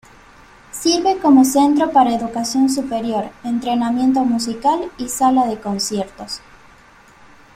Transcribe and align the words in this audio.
Sirve 0.71 1.19
como 1.19 1.45
centro 1.45 1.91
para 1.91 2.11
educación 2.15 2.69
superior, 2.71 3.29
entrenamiento 3.43 4.21
musical, 4.25 4.91
y 4.97 5.09
sala 5.09 5.45
de 5.45 5.59
conciertos. 5.59 6.39